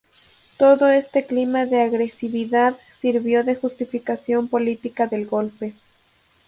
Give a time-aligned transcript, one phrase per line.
[0.57, 5.75] Todo este clima de agresividad sirvió de justificación política del golpe.